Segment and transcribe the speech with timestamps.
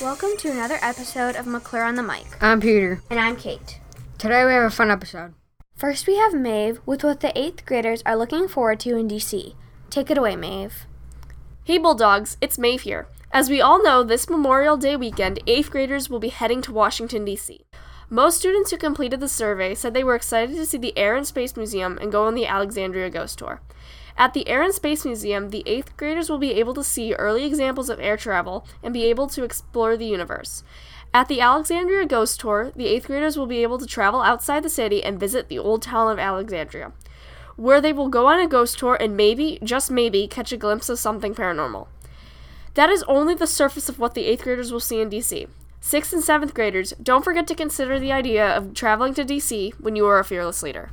[0.00, 2.26] Welcome to another episode of McClure on the Mic.
[2.40, 3.00] I'm Peter.
[3.10, 3.78] And I'm Kate.
[4.18, 5.34] Today we have a fun episode.
[5.76, 9.54] First, we have Maeve with what the 8th graders are looking forward to in DC.
[9.90, 10.86] Take it away, Maeve.
[11.62, 13.06] Hey Bulldogs, it's Maeve here.
[13.30, 17.24] As we all know, this Memorial Day weekend, 8th graders will be heading to Washington,
[17.24, 17.64] D.C.
[18.10, 21.26] Most students who completed the survey said they were excited to see the Air and
[21.26, 23.60] Space Museum and go on the Alexandria Ghost Tour.
[24.16, 27.44] At the Air and Space Museum, the 8th graders will be able to see early
[27.44, 30.62] examples of air travel and be able to explore the universe.
[31.12, 34.68] At the Alexandria Ghost Tour, the 8th graders will be able to travel outside the
[34.68, 36.92] city and visit the old town of Alexandria,
[37.56, 40.88] where they will go on a ghost tour and maybe, just maybe, catch a glimpse
[40.88, 41.88] of something paranormal.
[42.74, 45.48] That is only the surface of what the 8th graders will see in DC.
[45.80, 49.96] 6th and 7th graders, don't forget to consider the idea of traveling to DC when
[49.96, 50.90] you are a fearless leader.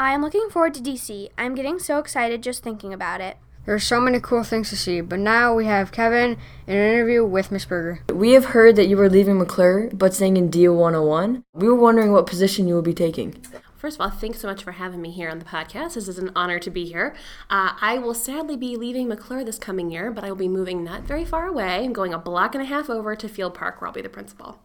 [0.00, 1.28] I am looking forward to DC.
[1.36, 3.36] I'm getting so excited just thinking about it.
[3.66, 6.92] There are so many cool things to see, but now we have Kevin in an
[6.94, 8.00] interview with Miss Berger.
[8.10, 11.44] We have heard that you were leaving McClure but staying in DO 101.
[11.52, 13.44] We were wondering what position you will be taking.
[13.76, 15.92] First of all, thanks so much for having me here on the podcast.
[15.92, 17.14] This is an honor to be here.
[17.50, 20.82] Uh, I will sadly be leaving McClure this coming year, but I will be moving
[20.82, 21.84] not very far away.
[21.84, 24.08] I'm going a block and a half over to Field Park, where I'll be the
[24.08, 24.60] principal.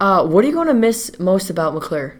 [0.00, 2.18] Uh, what are you going to miss most about McClure?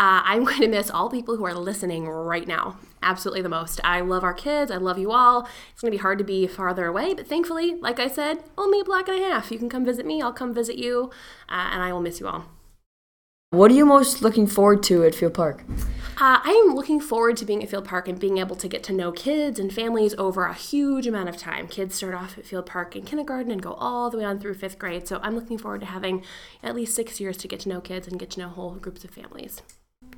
[0.00, 2.78] Uh, I'm going to miss all people who are listening right now.
[3.02, 3.82] Absolutely the most.
[3.84, 4.70] I love our kids.
[4.70, 5.46] I love you all.
[5.72, 8.80] It's going to be hard to be farther away, but thankfully, like I said, only
[8.80, 9.52] a block and a half.
[9.52, 10.22] You can come visit me.
[10.22, 11.10] I'll come visit you,
[11.50, 12.46] uh, and I will miss you all.
[13.50, 15.64] What are you most looking forward to at Field Park?
[16.16, 18.82] Uh, I am looking forward to being at Field Park and being able to get
[18.84, 21.66] to know kids and families over a huge amount of time.
[21.66, 24.54] Kids start off at Field Park in kindergarten and go all the way on through
[24.54, 25.08] fifth grade.
[25.08, 26.22] So I'm looking forward to having
[26.62, 29.04] at least six years to get to know kids and get to know whole groups
[29.04, 29.62] of families.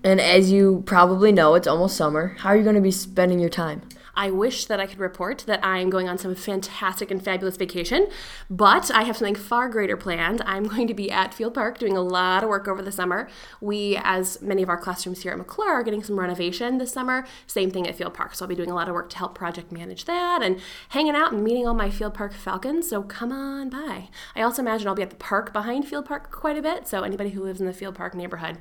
[0.05, 2.37] And as you probably know, it's almost summer.
[2.39, 3.83] How are you going to be spending your time?
[4.15, 7.57] I wish that I could report that I am going on some fantastic and fabulous
[7.57, 8.09] vacation,
[8.51, 10.43] but I have something far greater planned.
[10.45, 13.29] I'm going to be at Field Park doing a lot of work over the summer.
[13.61, 17.27] We, as many of our classrooms here at McClure, are getting some renovation this summer.
[17.47, 18.35] Same thing at Field Park.
[18.35, 20.61] So I'll be doing a lot of work to help project manage that and
[20.91, 22.91] hanging out and meeting all my Field Park Falcons.
[22.91, 24.11] So come on by.
[24.37, 26.87] I also imagine I'll be at the park behind Field Park quite a bit.
[26.87, 28.59] So anybody who lives in the Field Park neighborhood,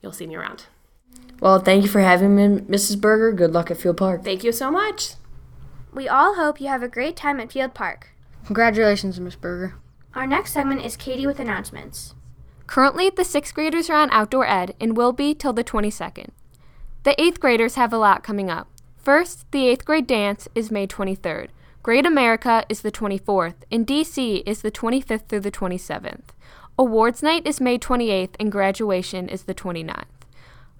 [0.00, 0.64] you'll see me around.
[1.40, 3.00] Well, thank you for having me, Mrs.
[3.00, 3.32] Berger.
[3.32, 4.24] Good luck at Field Park.
[4.24, 5.14] Thank you so much.
[5.92, 8.08] We all hope you have a great time at Field Park.
[8.46, 9.74] Congratulations, Miss Berger.
[10.14, 12.14] Our next segment is Katie with announcements.
[12.66, 16.28] Currently, the sixth graders are on outdoor ed and will be till the 22nd.
[17.02, 18.68] The eighth graders have a lot coming up.
[18.96, 21.48] First, the eighth grade dance is May 23rd.
[21.82, 26.30] Great America is the 24th, and DC is the 25th through the 27th.
[26.78, 30.04] Awards night is May 28th, and graduation is the 29th.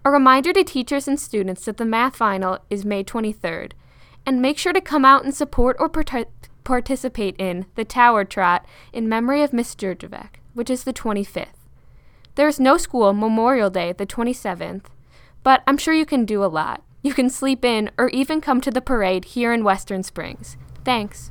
[0.07, 3.73] A reminder to teachers and students that the math final is May 23rd.
[4.27, 6.29] And make sure to come out and support or part-
[6.63, 11.69] participate in the Tower Trot in memory of Miss Jurjevic, which is the 25th.
[12.35, 14.87] There is no school Memorial Day, the 27th,
[15.43, 16.83] but I'm sure you can do a lot.
[17.03, 20.57] You can sleep in or even come to the parade here in Western Springs.
[20.85, 21.31] Thanks.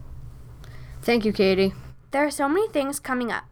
[1.02, 1.74] Thank you, Katie.
[2.12, 3.44] There are so many things coming up.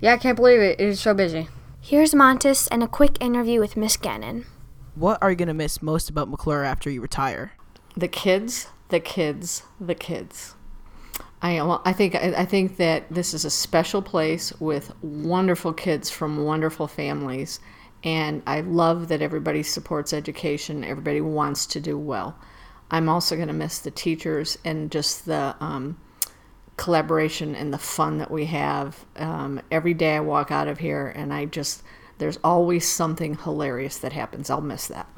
[0.00, 0.80] Yeah, I can't believe it.
[0.80, 1.48] It is so busy.
[1.80, 4.46] Here's Montes and a quick interview with Miss Gannon.
[4.94, 7.52] What are you going to miss most about McClure after you retire?
[7.96, 10.54] The kids, the kids, the kids.
[11.42, 16.44] I I think I think that this is a special place with wonderful kids from
[16.44, 17.60] wonderful families,
[18.02, 20.84] and I love that everybody supports education.
[20.84, 22.38] Everybody wants to do well.
[22.90, 26.00] I'm also going to miss the teachers and just the um,
[26.76, 29.04] collaboration and the fun that we have.
[29.16, 31.82] Um, every day I walk out of here, and I just
[32.18, 34.50] there's always something hilarious that happens.
[34.50, 35.08] I'll miss that.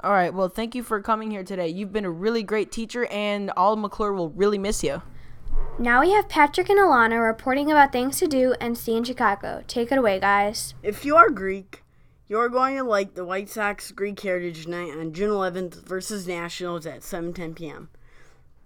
[0.00, 0.34] All right.
[0.34, 1.68] Well, thank you for coming here today.
[1.68, 5.02] You've been a really great teacher, and all of McClure will really miss you.
[5.78, 9.64] Now we have Patrick and Alana reporting about things to do and see in Chicago.
[9.66, 10.74] Take it away, guys.
[10.82, 11.82] If you are Greek,
[12.28, 16.86] you're going to like the White Sox Greek Heritage Night on June 11th versus Nationals
[16.86, 17.88] at 7:10 p.m.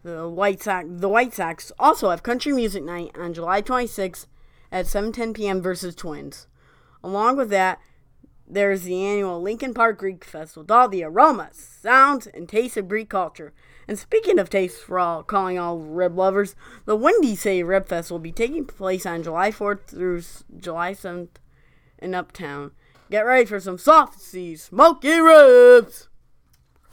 [0.03, 4.27] The White Sox, the White Sox also have Country Music Night on July 26th
[4.71, 5.63] at 7:10 p.m.
[5.63, 6.47] versus Twins.
[7.03, 7.81] Along with that,
[8.51, 12.89] there's the annual Lincoln Park Greek Festival with all the aromas, sounds, and tastes of
[12.89, 13.53] Greek culture.
[13.87, 16.55] And speaking of tastes for all calling all rib lovers,
[16.87, 20.23] the Windy City Rib Fest will be taking place on July 4th through
[20.59, 21.29] July 7th
[21.99, 22.73] in Uptown.
[23.11, 26.08] Get ready for some soft seas, smoky ribs!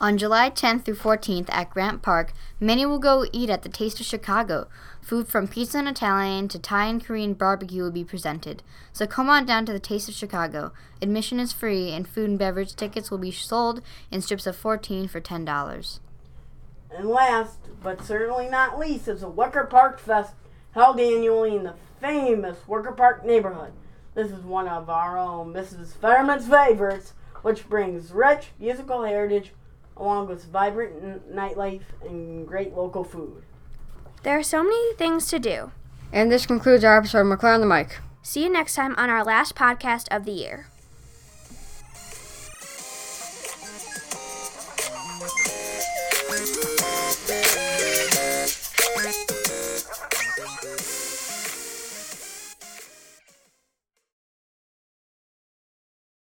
[0.02, 3.98] On July 10th through 14th at Grant Park, many will go eat at the Taste
[4.02, 4.68] of Chicago.
[5.02, 8.62] Food from pizza and Italian to Thai and Korean barbecue will be presented.
[8.92, 10.74] So come on down to the Taste of Chicago.
[11.02, 13.82] Admission is free, and food and beverage tickets will be sold
[14.12, 16.00] in strips of 14 for $10.
[16.92, 20.34] And last, but certainly not least, is the Wicker Park Fest
[20.74, 23.72] held annually in the famous Wicker Park neighborhood.
[24.14, 25.96] This is one of our own Mrs.
[25.96, 27.14] Fairman's favorites,
[27.44, 29.54] which brings rich musical heritage
[29.98, 33.44] along with vibrant n- nightlife and great local food.
[34.24, 35.72] There are so many things to do.
[36.12, 38.00] And this concludes our episode of McClure on the Mic.
[38.22, 40.68] See you next time on our last podcast of the year.